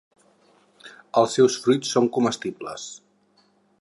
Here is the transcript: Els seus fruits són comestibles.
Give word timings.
Els 1.21 1.35
seus 1.39 1.57
fruits 1.65 1.91
són 1.97 2.09
comestibles. 2.17 2.89